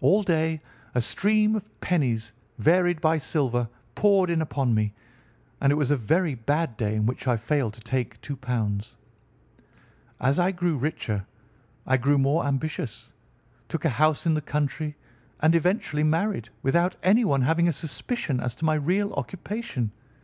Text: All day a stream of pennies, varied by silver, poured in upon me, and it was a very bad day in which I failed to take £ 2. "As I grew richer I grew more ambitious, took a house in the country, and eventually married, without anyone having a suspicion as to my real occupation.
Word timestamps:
All 0.00 0.24
day 0.24 0.58
a 0.96 1.00
stream 1.00 1.54
of 1.54 1.80
pennies, 1.80 2.32
varied 2.58 3.00
by 3.00 3.18
silver, 3.18 3.68
poured 3.94 4.28
in 4.28 4.42
upon 4.42 4.74
me, 4.74 4.94
and 5.60 5.70
it 5.70 5.76
was 5.76 5.92
a 5.92 5.96
very 5.96 6.34
bad 6.34 6.76
day 6.76 6.96
in 6.96 7.06
which 7.06 7.28
I 7.28 7.36
failed 7.36 7.74
to 7.74 7.80
take 7.80 8.20
£ 8.20 8.20
2. 8.20 8.36
"As 10.18 10.38
I 10.40 10.50
grew 10.50 10.76
richer 10.76 11.24
I 11.86 11.96
grew 11.98 12.18
more 12.18 12.46
ambitious, 12.46 13.12
took 13.68 13.84
a 13.84 13.90
house 13.90 14.26
in 14.26 14.34
the 14.34 14.40
country, 14.40 14.96
and 15.38 15.54
eventually 15.54 16.02
married, 16.02 16.48
without 16.64 16.96
anyone 17.04 17.42
having 17.42 17.68
a 17.68 17.72
suspicion 17.72 18.40
as 18.40 18.56
to 18.56 18.64
my 18.64 18.74
real 18.74 19.12
occupation. 19.12 19.92